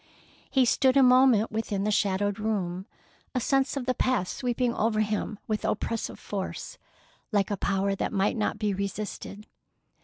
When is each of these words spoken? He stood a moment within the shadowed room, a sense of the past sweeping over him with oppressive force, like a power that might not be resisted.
He 0.49 0.65
stood 0.65 0.97
a 0.97 1.03
moment 1.03 1.51
within 1.51 1.83
the 1.83 1.91
shadowed 1.91 2.39
room, 2.39 2.87
a 3.35 3.39
sense 3.39 3.77
of 3.77 3.85
the 3.85 3.93
past 3.93 4.35
sweeping 4.35 4.73
over 4.73 5.01
him 5.01 5.37
with 5.45 5.63
oppressive 5.63 6.17
force, 6.19 6.79
like 7.31 7.51
a 7.51 7.55
power 7.55 7.93
that 7.93 8.11
might 8.11 8.35
not 8.35 8.57
be 8.57 8.73
resisted. 8.73 9.45